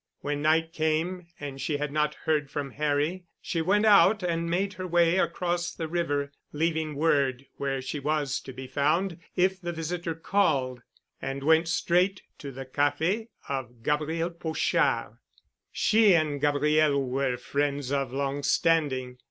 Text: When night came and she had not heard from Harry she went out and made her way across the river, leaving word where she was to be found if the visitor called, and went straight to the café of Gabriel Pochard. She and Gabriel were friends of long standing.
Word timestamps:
When 0.21 0.41
night 0.41 0.73
came 0.73 1.27
and 1.39 1.61
she 1.61 1.77
had 1.77 1.91
not 1.91 2.15
heard 2.23 2.49
from 2.49 2.71
Harry 2.71 3.25
she 3.39 3.61
went 3.61 3.85
out 3.85 4.23
and 4.23 4.49
made 4.49 4.73
her 4.73 4.87
way 4.87 5.19
across 5.19 5.71
the 5.71 5.87
river, 5.87 6.31
leaving 6.51 6.95
word 6.95 7.45
where 7.57 7.83
she 7.83 7.99
was 7.99 8.39
to 8.39 8.51
be 8.51 8.65
found 8.65 9.19
if 9.35 9.61
the 9.61 9.71
visitor 9.71 10.15
called, 10.15 10.81
and 11.21 11.43
went 11.43 11.67
straight 11.67 12.23
to 12.39 12.51
the 12.51 12.65
café 12.65 13.27
of 13.47 13.83
Gabriel 13.83 14.31
Pochard. 14.31 15.17
She 15.71 16.15
and 16.15 16.41
Gabriel 16.41 17.05
were 17.07 17.37
friends 17.37 17.91
of 17.91 18.11
long 18.11 18.41
standing. 18.41 19.19